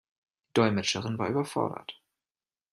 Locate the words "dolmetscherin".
0.55-1.19